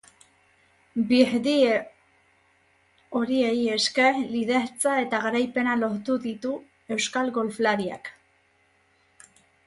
Birdie 1.09 1.73
horiei 3.19 3.59
esker 3.73 4.17
lidertza 4.31 4.93
eta 5.01 5.19
garaipena 5.25 5.75
lortu 5.81 6.15
ditu 6.23 6.55
euskal 6.97 7.31
golflariak. 7.37 8.11